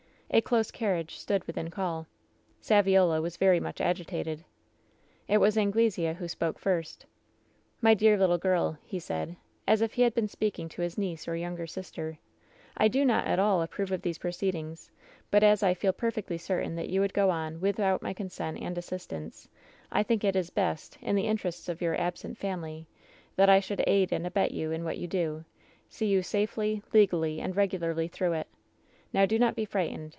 A 0.33 0.39
close 0.39 0.71
carriage 0.71 1.17
stood 1.17 1.43
within 1.45 1.69
call. 1.69 2.07
"Saviola 2.61 3.21
was 3.21 3.35
very 3.35 3.59
much 3.59 3.81
agitated. 3.81 4.45
"It 5.27 5.39
was 5.39 5.57
Anglesea 5.57 6.13
who 6.13 6.29
spoke 6.29 6.57
first." 6.57 7.05
^My 7.83 7.97
dear 7.97 8.17
little 8.17 8.37
girl,' 8.37 8.77
he 8.85 8.97
said, 8.97 9.35
as 9.67 9.81
if 9.81 9.91
he 9.95 10.03
had 10.03 10.13
been 10.13 10.29
speaking 10.29 10.69
to 10.69 10.81
his 10.81 10.97
niece 10.97 11.27
or 11.27 11.35
younger 11.35 11.67
sister, 11.67 12.17
*I 12.77 12.87
do 12.87 13.03
not 13.03 13.27
at 13.27 13.39
all 13.39 13.61
approve 13.61 13.91
of 13.91 14.03
these 14.03 14.19
proceedings; 14.19 14.89
but 15.31 15.43
as 15.43 15.63
I 15.63 15.73
feel 15.73 15.91
perfectly 15.91 16.37
cer 16.37 16.61
tain 16.61 16.75
that 16.75 16.87
you 16.87 17.01
would 17.01 17.13
go 17.13 17.29
on 17.29 17.59
without 17.59 18.01
my 18.01 18.13
consent 18.13 18.57
and 18.61 18.77
assist 18.77 19.11
ance, 19.11 19.49
I 19.91 20.01
think 20.01 20.23
it 20.23 20.37
is 20.37 20.49
best, 20.49 20.97
in 21.01 21.17
the 21.17 21.27
interests 21.27 21.67
of 21.67 21.81
your 21.81 21.99
absent 21.99 22.37
family, 22.37 22.87
that 23.35 23.49
I 23.49 23.59
should 23.59 23.83
aid 23.85 24.13
and 24.13 24.25
abet 24.25 24.51
you 24.51 24.71
in 24.71 24.85
what 24.85 24.97
you 24.97 25.09
do— 25.09 25.43
see 25.89 26.07
you 26.07 26.23
safely, 26.23 26.81
legally 26.93 27.41
and 27.41 27.53
regularly 27.53 28.07
through 28.07 28.31
it. 28.31 28.47
Now 29.11 29.25
do 29.25 29.37
not 29.37 29.55
be 29.57 29.65
frightened. 29.65 30.09